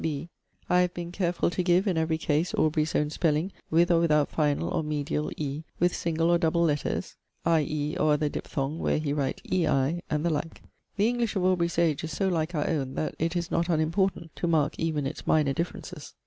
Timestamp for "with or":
3.69-3.99